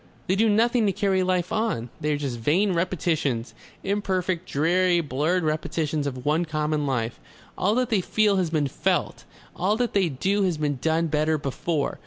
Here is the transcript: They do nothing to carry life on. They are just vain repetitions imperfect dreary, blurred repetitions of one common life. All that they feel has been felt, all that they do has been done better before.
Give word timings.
They 0.25 0.35
do 0.35 0.49
nothing 0.49 0.87
to 0.87 0.91
carry 0.91 1.21
life 1.21 1.51
on. 1.53 1.91
They 1.99 2.11
are 2.11 2.17
just 2.17 2.39
vain 2.39 2.73
repetitions 2.73 3.53
imperfect 3.83 4.49
dreary, 4.49 4.99
blurred 4.99 5.43
repetitions 5.43 6.07
of 6.07 6.25
one 6.25 6.43
common 6.43 6.87
life. 6.87 7.19
All 7.55 7.75
that 7.75 7.91
they 7.91 8.01
feel 8.01 8.37
has 8.37 8.49
been 8.49 8.65
felt, 8.67 9.25
all 9.55 9.77
that 9.77 9.93
they 9.93 10.09
do 10.09 10.41
has 10.41 10.57
been 10.57 10.77
done 10.81 11.05
better 11.05 11.37
before. 11.37 11.99